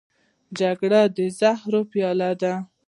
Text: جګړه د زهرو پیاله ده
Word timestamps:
جګړه 0.59 1.01
د 1.17 1.17
زهرو 1.39 1.81
پیاله 1.91 2.29
ده 2.41 2.53